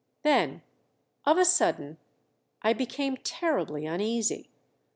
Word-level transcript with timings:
Then, 0.23 0.63
of 1.27 1.37
a 1.37 1.45
sudden, 1.45 1.99
I 2.63 2.73
became 2.73 3.17
terribly 3.17 3.85
uneasy. 3.85 4.49